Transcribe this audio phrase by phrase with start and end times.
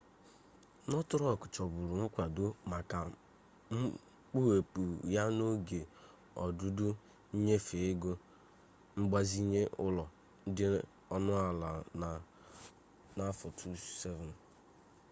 [0.89, 2.97] northern rock chọburu nkwado maka
[3.79, 4.81] mkpughepụ
[5.15, 5.81] ya n'oge
[6.45, 6.87] ọdụdọ
[7.43, 8.13] nyefee ego
[8.99, 10.05] mgbazinye ụlọ
[10.55, 10.65] dị
[11.15, 11.69] ọnụ ala
[13.17, 14.31] na 2007